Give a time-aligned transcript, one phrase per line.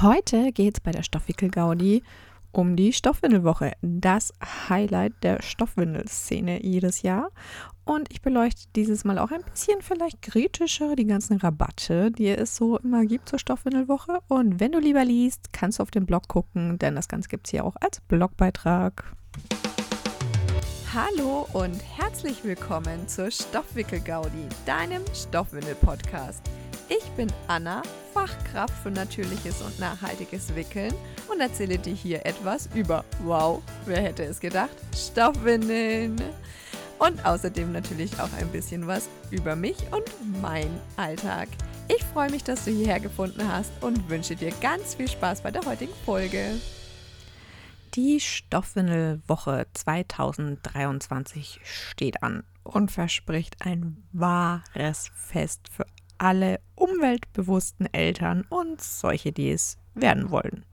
[0.00, 2.04] Heute geht es bei der Stoffwickel-Gaudi
[2.52, 4.32] um die Stoffwindelwoche, das
[4.68, 7.32] Highlight der Stoffwindelszene jedes Jahr.
[7.84, 12.54] Und ich beleuchte dieses Mal auch ein bisschen vielleicht kritischer die ganzen Rabatte, die es
[12.54, 14.20] so immer gibt zur Stoffwindelwoche.
[14.28, 17.48] Und wenn du lieber liest, kannst du auf den Blog gucken, denn das Ganze gibt
[17.48, 19.02] es hier auch als Blogbeitrag.
[20.94, 26.48] Hallo und herzlich willkommen zur Stoffwickel-Gaudi, deinem Stoffwindel-Podcast.
[26.90, 27.82] Ich bin Anna,
[28.14, 30.94] Fachkraft für natürliches und nachhaltiges Wickeln
[31.30, 36.16] und erzähle dir hier etwas über, wow, wer hätte es gedacht, Stoffwindeln.
[36.98, 40.02] Und außerdem natürlich auch ein bisschen was über mich und
[40.40, 41.48] mein Alltag.
[41.88, 45.50] Ich freue mich, dass du hierher gefunden hast und wünsche dir ganz viel Spaß bei
[45.50, 46.58] der heutigen Folge.
[47.94, 55.84] Die Stoffwindelwoche 2023 steht an und verspricht ein wahres Fest für
[56.18, 60.64] alle umweltbewussten Eltern und solche, die es werden wollen.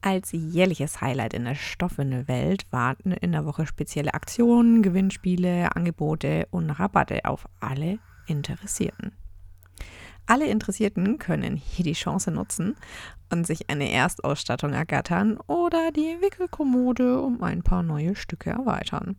[0.00, 6.70] Als jährliches Highlight in der Stoffwindelwelt warten in der Woche spezielle Aktionen, Gewinnspiele, Angebote und
[6.70, 9.12] Rabatte auf alle Interessierten.
[10.26, 12.76] Alle Interessierten können hier die Chance nutzen
[13.30, 19.16] und sich eine Erstausstattung ergattern oder die Wickelkommode um ein paar neue Stücke erweitern.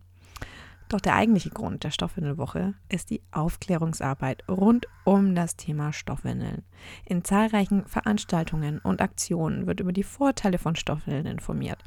[0.94, 6.62] Doch der eigentliche Grund der Stoffwindelwoche ist die Aufklärungsarbeit rund um das Thema Stoffwindeln.
[7.04, 11.84] In zahlreichen Veranstaltungen und Aktionen wird über die Vorteile von Stoffwindeln informiert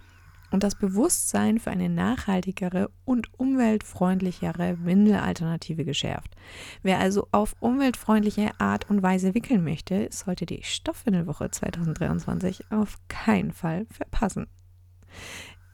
[0.51, 6.35] und das Bewusstsein für eine nachhaltigere und umweltfreundlichere Windelalternative geschärft.
[6.83, 13.53] Wer also auf umweltfreundliche Art und Weise wickeln möchte, sollte die Stoffwindelwoche 2023 auf keinen
[13.53, 14.49] Fall verpassen.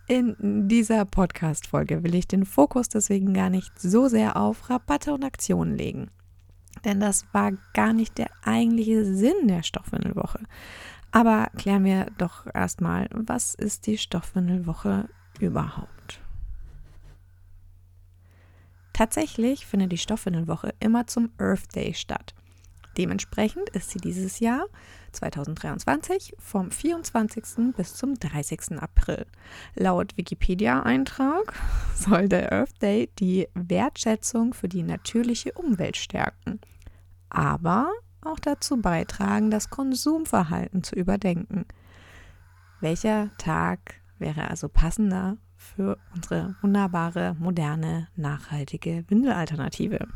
[0.08, 5.24] In dieser Podcast-Folge will ich den Fokus deswegen gar nicht so sehr auf Rabatte und
[5.24, 6.10] Aktionen legen.
[6.84, 10.40] Denn das war gar nicht der eigentliche Sinn der Stoffwindelwoche.
[11.12, 15.08] Aber klären wir doch erstmal, was ist die Stoffwindelwoche
[15.38, 16.20] überhaupt?
[18.92, 22.34] Tatsächlich findet die Stoffwindelwoche immer zum Earth Day statt.
[22.98, 24.66] Dementsprechend ist sie dieses Jahr
[25.12, 27.74] 2023 vom 24.
[27.76, 28.80] bis zum 30.
[28.80, 29.26] April.
[29.74, 31.54] Laut Wikipedia-Eintrag
[31.94, 36.60] soll der Earth Day die Wertschätzung für die natürliche Umwelt stärken,
[37.28, 37.90] aber
[38.22, 41.66] auch dazu beitragen, das Konsumverhalten zu überdenken.
[42.80, 50.06] Welcher Tag wäre also passender für unsere wunderbare, moderne, nachhaltige Windelalternative?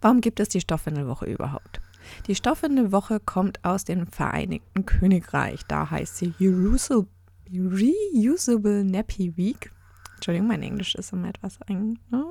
[0.00, 1.80] Warum gibt es die Stoffwindelwoche überhaupt?
[2.26, 5.60] Die Stoffwindelwoche kommt aus dem Vereinigten Königreich.
[5.68, 7.06] Da heißt sie Reusable,
[7.52, 9.70] Reusable Nappy Week.
[10.14, 11.98] Entschuldigung, mein Englisch ist immer etwas eng.
[12.10, 12.24] Ne?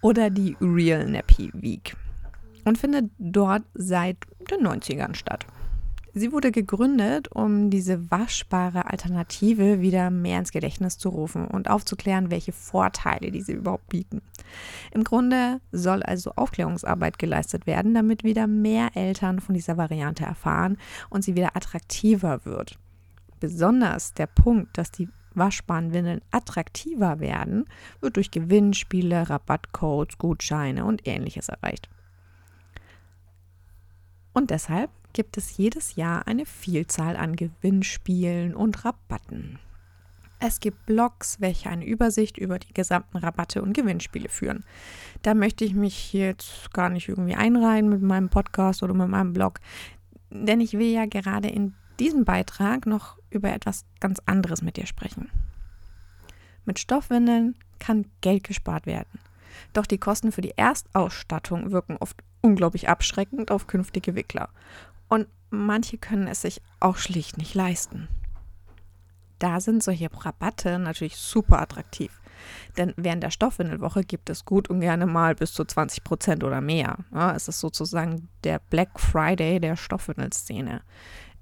[0.00, 1.96] Oder die Real Nappy Week.
[2.64, 4.16] Und findet dort seit
[4.50, 5.46] den 90ern statt.
[6.18, 12.30] Sie wurde gegründet, um diese waschbare Alternative wieder mehr ins Gedächtnis zu rufen und aufzuklären,
[12.30, 14.22] welche Vorteile diese überhaupt bieten.
[14.92, 20.78] Im Grunde soll also Aufklärungsarbeit geleistet werden, damit wieder mehr Eltern von dieser Variante erfahren
[21.10, 22.78] und sie wieder attraktiver wird.
[23.38, 27.66] Besonders der Punkt, dass die waschbaren Windeln attraktiver werden,
[28.00, 31.90] wird durch Gewinnspiele, Rabattcodes, Gutscheine und ähnliches erreicht.
[34.36, 39.58] Und deshalb gibt es jedes Jahr eine Vielzahl an Gewinnspielen und Rabatten.
[40.40, 44.62] Es gibt Blogs, welche eine Übersicht über die gesamten Rabatte und Gewinnspiele führen.
[45.22, 49.32] Da möchte ich mich jetzt gar nicht irgendwie einreihen mit meinem Podcast oder mit meinem
[49.32, 49.60] Blog,
[50.28, 54.86] denn ich will ja gerade in diesem Beitrag noch über etwas ganz anderes mit dir
[54.86, 55.30] sprechen.
[56.66, 59.18] Mit Stoffwindeln kann Geld gespart werden.
[59.72, 64.50] Doch die Kosten für die Erstausstattung wirken oft unglaublich abschreckend auf künftige Wickler.
[65.08, 68.08] Und manche können es sich auch schlicht nicht leisten.
[69.38, 72.20] Da sind solche Rabatte natürlich super attraktiv.
[72.76, 76.60] Denn während der Stoffwindelwoche gibt es gut und gerne mal bis zu 20 Prozent oder
[76.60, 76.98] mehr.
[77.12, 80.82] Ja, es ist sozusagen der Black Friday der Stoffwindelszene,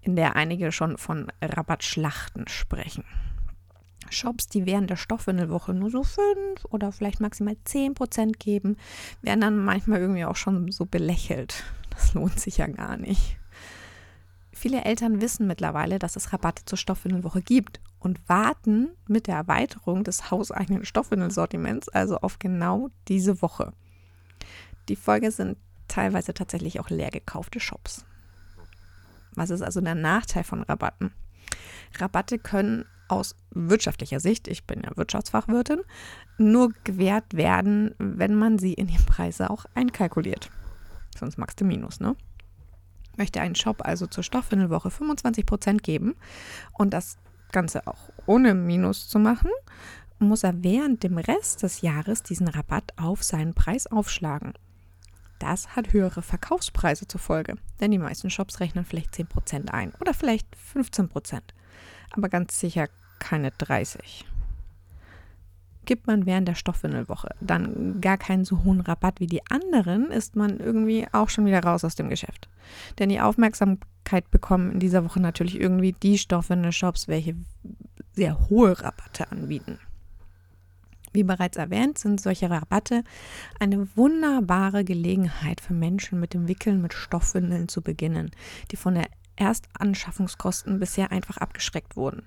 [0.00, 3.04] in der einige schon von Rabattschlachten sprechen.
[4.10, 8.76] Shops, die während der Stoffwindelwoche nur so 5 oder vielleicht maximal 10 Prozent geben,
[9.22, 11.64] werden dann manchmal irgendwie auch schon so belächelt.
[11.90, 13.38] Das lohnt sich ja gar nicht.
[14.64, 20.04] Viele Eltern wissen mittlerweile, dass es Rabatte zur Stoffwindelwoche gibt und warten mit der Erweiterung
[20.04, 23.74] des hauseigenen Stoffwindelsortiments also auf genau diese Woche.
[24.88, 28.06] Die Folge sind teilweise tatsächlich auch leer gekaufte Shops.
[29.34, 31.12] Was ist also der Nachteil von Rabatten?
[31.98, 35.82] Rabatte können aus wirtschaftlicher Sicht, ich bin ja Wirtschaftsfachwirtin,
[36.38, 40.50] nur gewährt werden, wenn man sie in die Preise auch einkalkuliert.
[41.18, 42.16] Sonst magst du Minus, ne?
[43.16, 46.14] Möchte ein Shop also zur Stoffwindelwoche 25% geben
[46.72, 47.18] und das
[47.52, 49.50] Ganze auch ohne Minus zu machen,
[50.18, 54.54] muss er während dem Rest des Jahres diesen Rabatt auf seinen Preis aufschlagen.
[55.38, 60.14] Das hat höhere Verkaufspreise zur Folge, denn die meisten Shops rechnen vielleicht 10% ein oder
[60.14, 61.40] vielleicht 15%,
[62.12, 62.88] aber ganz sicher
[63.18, 64.24] keine 30%.
[65.84, 70.36] Gibt man während der Stoffwindelwoche dann gar keinen so hohen Rabatt wie die anderen, ist
[70.36, 72.48] man irgendwie auch schon wieder raus aus dem Geschäft.
[72.98, 77.36] Denn die Aufmerksamkeit bekommen in dieser Woche natürlich irgendwie die Stoffwindel-Shops, welche
[78.14, 79.78] sehr hohe Rabatte anbieten.
[81.12, 83.04] Wie bereits erwähnt, sind solche Rabatte
[83.60, 88.32] eine wunderbare Gelegenheit für Menschen mit dem Wickeln mit Stoffwindeln zu beginnen,
[88.72, 92.26] die von der Erstanschaffungskosten bisher einfach abgeschreckt wurden.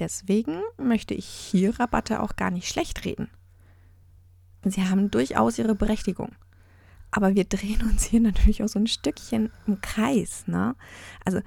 [0.00, 3.28] Deswegen möchte ich hier Rabatte auch gar nicht schlecht reden.
[4.64, 6.32] Sie haben durchaus ihre Berechtigung.
[7.10, 10.44] Aber wir drehen uns hier natürlich auch so ein Stückchen im Kreis.
[10.46, 10.74] Ne?
[11.24, 11.40] Also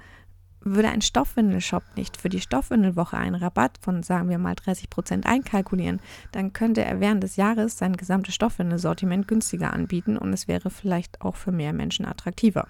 [0.60, 5.26] würde ein Stoffwindelshop nicht für die Stoffwindelwoche einen Rabatt von, sagen wir mal, 30 Prozent
[5.26, 6.00] einkalkulieren,
[6.32, 11.20] dann könnte er während des Jahres sein gesamtes Stoffwindelsortiment günstiger anbieten und es wäre vielleicht
[11.20, 12.66] auch für mehr Menschen attraktiver.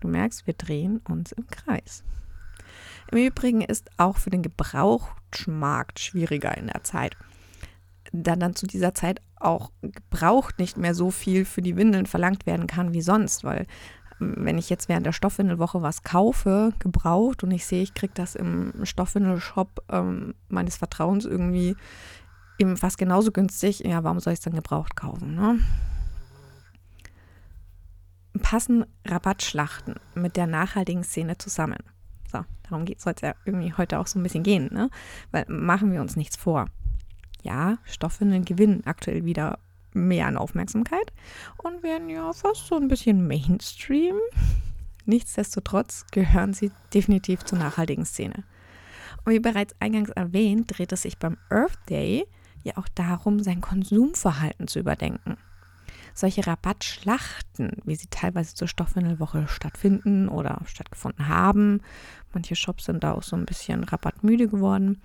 [0.00, 2.04] Du merkst, wir drehen uns im Kreis.
[3.10, 7.16] Im Übrigen ist auch für den Gebrauchtmarkt schwieriger in der Zeit,
[8.12, 12.46] da dann zu dieser Zeit auch gebraucht nicht mehr so viel für die Windeln verlangt
[12.46, 13.66] werden kann wie sonst, weil
[14.18, 18.34] wenn ich jetzt während der Stoffwindelwoche was kaufe, gebraucht, und ich sehe, ich kriege das
[18.34, 21.76] im Stoffwindelshop ähm, meines Vertrauens irgendwie
[22.58, 25.34] eben fast genauso günstig, ja, warum soll ich es dann gebraucht kaufen?
[25.34, 25.58] Ne?
[28.40, 31.78] Passen Rabattschlachten mit der nachhaltigen Szene zusammen?
[32.68, 34.90] Darum soll es ja irgendwie heute auch so ein bisschen gehen, ne?
[35.30, 36.66] Weil machen wir uns nichts vor.
[37.42, 39.58] Ja, Stoffwindeln gewinnen aktuell wieder
[39.92, 41.12] mehr an Aufmerksamkeit
[41.62, 44.16] und werden ja fast so ein bisschen Mainstream.
[45.06, 48.44] Nichtsdestotrotz gehören sie definitiv zur nachhaltigen Szene.
[49.24, 52.26] Und wie bereits eingangs erwähnt, dreht es sich beim Earth Day
[52.62, 55.36] ja auch darum, sein Konsumverhalten zu überdenken.
[56.14, 61.80] Solche Rabattschlachten, wie sie teilweise zur Stoffwindelwoche stattfinden oder stattgefunden haben,
[62.32, 65.02] manche Shops sind da auch so ein bisschen rabattmüde geworden,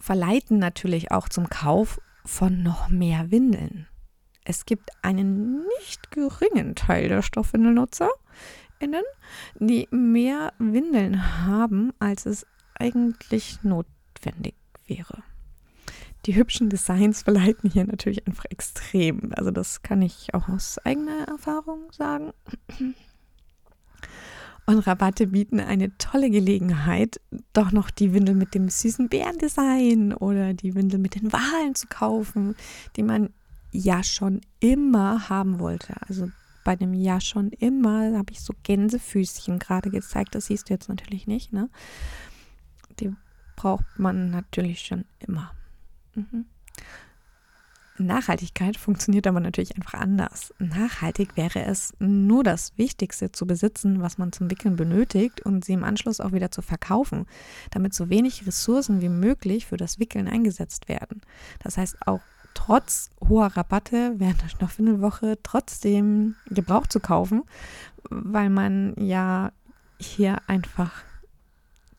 [0.00, 3.86] verleiten natürlich auch zum Kauf von noch mehr Windeln.
[4.44, 9.04] Es gibt einen nicht geringen Teil der StoffwindelnutzerInnen,
[9.60, 14.56] die mehr Windeln haben, als es eigentlich notwendig
[14.86, 15.22] wäre.
[16.26, 19.32] Die hübschen Designs verleiten hier natürlich einfach extrem.
[19.36, 22.32] Also das kann ich auch aus eigener Erfahrung sagen.
[24.66, 27.20] Und Rabatte bieten eine tolle Gelegenheit,
[27.52, 31.86] doch noch die Windel mit dem süßen Bärendesign oder die Windel mit den Wahlen zu
[31.88, 32.56] kaufen,
[32.96, 33.28] die man
[33.72, 35.94] ja schon immer haben wollte.
[36.08, 36.30] Also
[36.64, 40.34] bei dem Ja schon immer habe ich so Gänsefüßchen gerade gezeigt.
[40.34, 41.52] Das siehst du jetzt natürlich nicht.
[41.52, 41.68] Ne?
[43.00, 43.14] Die
[43.56, 45.52] braucht man natürlich schon immer.
[46.14, 46.46] Mhm.
[47.96, 50.52] Nachhaltigkeit funktioniert aber natürlich einfach anders.
[50.58, 55.74] Nachhaltig wäre es, nur das Wichtigste zu besitzen, was man zum Wickeln benötigt und sie
[55.74, 57.26] im Anschluss auch wieder zu verkaufen,
[57.70, 61.20] damit so wenig Ressourcen wie möglich für das Wickeln eingesetzt werden.
[61.62, 62.20] Das heißt auch
[62.54, 67.42] trotz hoher Rabatte während der Stoffwindelwoche trotzdem Gebrauch zu kaufen,
[68.10, 69.52] weil man ja
[69.98, 70.92] hier einfach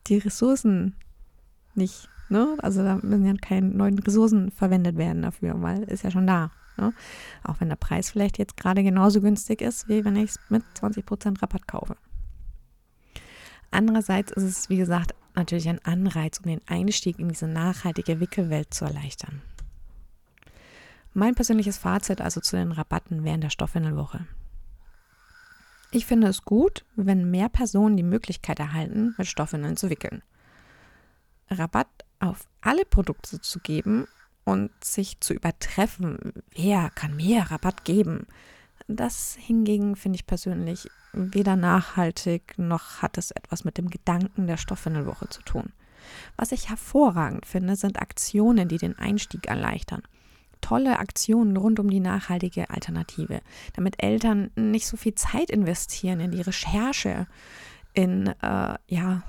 [0.07, 0.95] die Ressourcen
[1.73, 2.55] nicht, ne?
[2.59, 6.51] Also da müssen ja keine neuen Ressourcen verwendet werden dafür, weil ist ja schon da.
[6.77, 6.93] Ne?
[7.43, 10.63] Auch wenn der Preis vielleicht jetzt gerade genauso günstig ist, wie wenn ich es mit
[10.79, 11.95] 20% Rabatt kaufe.
[13.71, 18.73] Andererseits ist es, wie gesagt, natürlich ein Anreiz, um den Einstieg in diese nachhaltige Wickelwelt
[18.73, 19.41] zu erleichtern.
[21.13, 24.27] Mein persönliches Fazit also zu den Rabatten während der Stoffwindelwoche.
[25.91, 30.23] Ich finde es gut, wenn mehr Personen die Möglichkeit erhalten, mit Stoffwindeln zu wickeln.
[31.49, 31.87] Rabatt
[32.19, 34.07] auf alle Produkte zu geben
[34.43, 38.27] und sich zu übertreffen, wer kann mehr Rabatt geben,
[38.87, 44.57] das hingegen finde ich persönlich weder nachhaltig noch hat es etwas mit dem Gedanken der
[44.57, 45.71] Stoffwindelwoche zu tun.
[46.35, 50.03] Was ich hervorragend finde, sind Aktionen, die den Einstieg erleichtern
[50.65, 53.41] tolle Aktionen rund um die nachhaltige Alternative,
[53.75, 57.27] damit Eltern nicht so viel Zeit investieren in die Recherche,
[57.93, 59.21] in, äh, ja,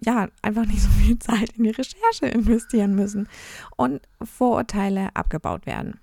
[0.00, 3.28] ja, einfach nicht so viel Zeit in die Recherche investieren müssen
[3.76, 6.00] und Vorurteile abgebaut werden.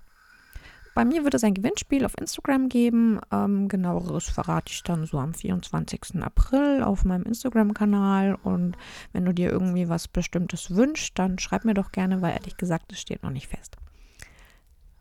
[0.95, 3.19] Bei mir wird es ein Gewinnspiel auf Instagram geben.
[3.29, 6.23] Ähm, genaueres verrate ich dann so am 24.
[6.23, 8.35] April auf meinem Instagram-Kanal.
[8.41, 8.77] Und
[9.11, 12.93] wenn du dir irgendwie was Bestimmtes wünschst, dann schreib mir doch gerne, weil ehrlich gesagt,
[12.93, 13.75] es steht noch nicht fest.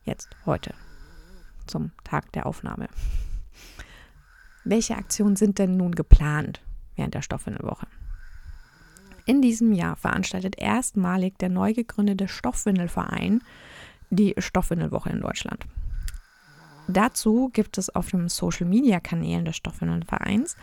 [0.03, 0.75] Jetzt, heute,
[1.69, 2.89] zum Tag der Aufnahme.
[4.65, 6.61] Welche Aktionen sind denn nun geplant
[6.97, 7.87] während der Stoffwindelwoche?
[9.27, 13.43] In diesem Jahr veranstaltet erstmalig der neu gegründete Stoffwindelverein
[14.11, 15.67] die Stoffwindelwoche in Deutschland.
[16.87, 20.57] Dazu gibt es auf den Social-Media-Kanälen des Stoffwindelvereins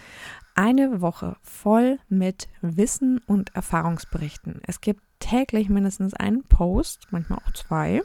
[0.53, 4.62] eine Woche voll mit Wissen und Erfahrungsberichten.
[4.68, 8.03] Es gibt täglich mindestens einen Post, manchmal auch zwei.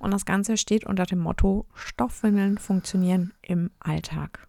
[0.00, 4.48] Und das Ganze steht unter dem Motto Stoffwindeln funktionieren im Alltag.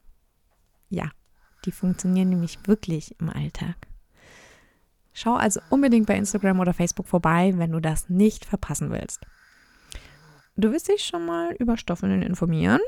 [0.89, 1.12] Ja,
[1.65, 3.88] die funktionieren nämlich wirklich im Alltag.
[5.21, 9.19] Schau also unbedingt bei Instagram oder Facebook vorbei, wenn du das nicht verpassen willst.
[10.55, 12.79] Du willst dich schon mal über Stoffwindeln informieren?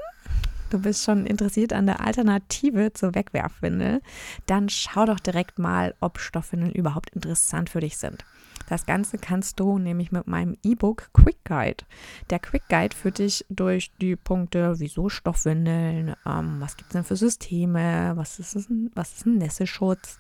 [0.70, 4.02] Du bist schon interessiert an der Alternative zur Wegwerfwindel?
[4.46, 8.24] Dann schau doch direkt mal, ob Stoffwindeln überhaupt interessant für dich sind.
[8.70, 11.84] Das Ganze kannst du nämlich mit meinem E-Book Quick Guide.
[12.30, 17.04] Der Quick Guide führt dich durch die Punkte, wieso Stoffwindeln, ähm, was gibt es denn
[17.04, 20.18] für Systeme, was ist, ein, was ein Nässeschutz,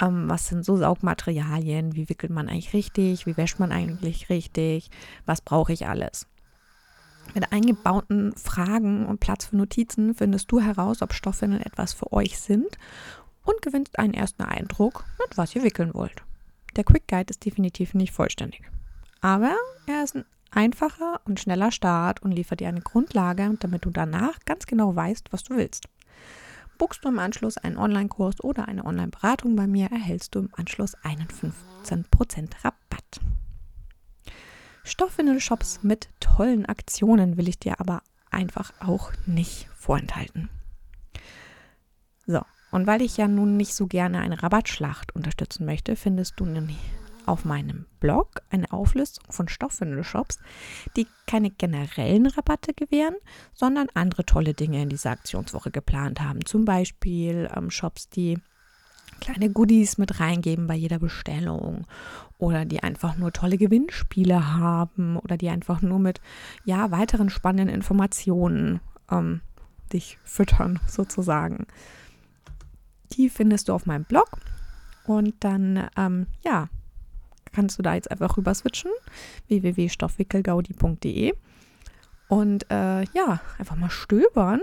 [0.00, 4.90] ähm, was sind so Saugmaterialien, wie wickelt man eigentlich richtig, wie wäscht man eigentlich richtig,
[5.24, 6.26] was brauche ich alles.
[7.34, 12.38] Mit eingebauten Fragen und Platz für Notizen findest du heraus, ob Stoffwindeln etwas für euch
[12.38, 12.78] sind
[13.44, 16.22] und gewinnst einen ersten Eindruck, mit was ihr wickeln wollt.
[16.76, 18.62] Der Quick Guide ist definitiv nicht vollständig.
[19.20, 23.90] Aber er ist ein einfacher und schneller Start und liefert dir eine Grundlage, damit du
[23.90, 25.88] danach ganz genau weißt, was du willst.
[26.78, 30.94] Buchst du im Anschluss einen Online-Kurs oder eine Online-Beratung bei mir, erhältst du im Anschluss
[31.02, 32.04] einen 15%
[32.62, 33.20] Rabatt.
[34.84, 40.50] Stoffwindel-Shops mit tollen Aktionen will ich dir aber einfach auch nicht vorenthalten.
[42.26, 46.44] So, und weil ich ja nun nicht so gerne eine Rabattschlacht unterstützen möchte, findest du
[46.44, 46.78] nämlich
[47.26, 50.38] auf meinem Blog eine Auflistung von Stoffwindelshops,
[50.96, 53.16] die keine generellen Rabatte gewähren,
[53.52, 56.44] sondern andere tolle Dinge in dieser Aktionswoche geplant haben.
[56.44, 58.38] Zum Beispiel ähm, Shops, die
[59.20, 61.86] kleine Goodies mit reingeben bei jeder Bestellung
[62.38, 66.20] oder die einfach nur tolle Gewinnspiele haben oder die einfach nur mit
[66.64, 68.80] ja weiteren spannenden Informationen
[69.10, 69.40] ähm,
[69.92, 71.66] dich füttern sozusagen.
[73.12, 74.28] Die findest du auf meinem Blog
[75.06, 76.68] und dann ähm, ja
[77.52, 78.90] kannst du da jetzt einfach rüber switchen.
[79.48, 81.34] www.stoffwickelgaudi.de
[82.28, 84.60] und äh, ja einfach mal stöbern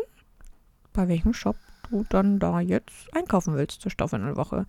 [0.94, 1.56] bei welchem Shop
[1.90, 4.66] du dann da jetzt einkaufen willst zur Stoffwindelwoche.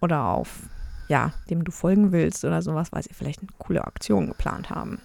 [0.00, 0.62] Oder auf,
[1.08, 5.00] ja, dem du folgen willst oder sowas, weil sie vielleicht eine coole Aktion geplant haben.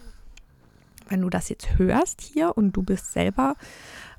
[1.09, 3.55] Wenn du das jetzt hörst hier und du bist selber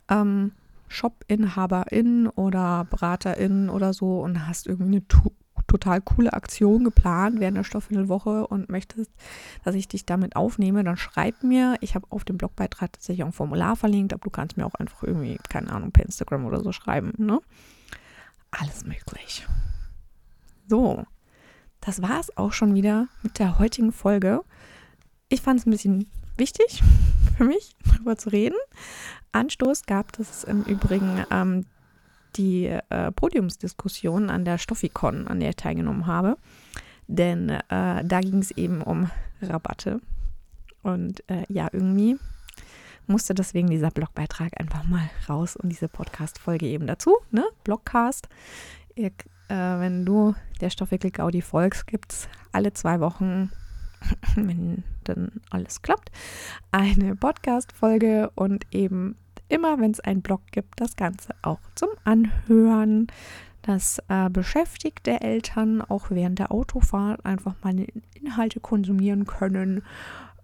[0.09, 0.53] ähm,
[0.89, 5.09] Shop-Inhaberin oder Beraterin oder so und hast irgendwie eine
[5.67, 9.11] total coole Aktion geplant während der Stoffwindelwoche und möchtest,
[9.65, 11.77] dass ich dich damit aufnehme, dann schreib mir.
[11.81, 14.75] Ich habe auf dem Blogbeitrag tatsächlich auch ein Formular verlinkt, aber du kannst mir auch
[14.75, 17.13] einfach irgendwie, keine Ahnung, per Instagram oder so schreiben.
[17.17, 17.41] Ne?
[18.51, 19.47] Alles möglich.
[20.69, 21.05] So,
[21.81, 24.43] das war es auch schon wieder mit der heutigen Folge.
[25.29, 26.83] Ich fand es ein bisschen wichtig
[27.37, 28.57] für mich, darüber zu reden.
[29.33, 31.65] Anstoß gab es im Übrigen ähm,
[32.37, 36.37] die äh, Podiumsdiskussion an der Stoffikon, an der ich teilgenommen habe.
[37.07, 39.11] Denn äh, da ging es eben um
[39.41, 40.01] Rabatte.
[40.83, 42.19] Und äh, ja, irgendwie
[43.07, 47.45] musste deswegen dieser Blogbeitrag einfach mal raus und diese Podcast-Folge eben dazu, ne?
[47.65, 48.29] Blogcast.
[48.95, 49.09] Ihr,
[49.49, 53.51] äh, wenn du der Stoffwickel-Gaudi folgst, gibt es alle zwei Wochen,
[54.37, 56.11] wenn dann alles klappt,
[56.71, 59.17] eine Podcast-Folge und eben
[59.53, 63.07] immer, wenn es einen Blog gibt, das Ganze auch zum Anhören.
[63.61, 69.83] Das äh, beschäftigt der Eltern auch während der Autofahrt einfach mal Inhalte konsumieren können,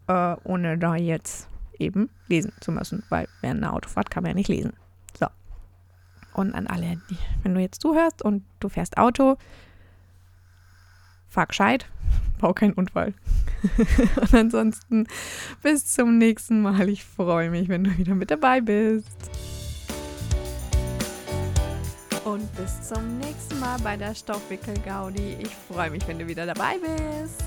[0.07, 1.49] äh, ohne da jetzt
[1.79, 4.73] eben lesen zu müssen, weil während der Autofahrt kann man ja nicht lesen.
[5.19, 5.27] So.
[6.35, 7.01] Und an alle,
[7.43, 9.37] wenn du jetzt zuhörst und du fährst Auto,
[11.29, 11.87] fahr gescheit,
[12.39, 13.15] bau keinen Unfall.
[14.21, 15.07] und ansonsten
[15.63, 16.89] bis zum nächsten Mal.
[16.89, 19.31] Ich freue mich, wenn du wieder mit dabei bist.
[22.25, 25.39] Und bis zum nächsten Mal bei der Stoffwickel-Gaudi.
[25.41, 27.43] Ich freue mich, wenn du wieder dabei bist.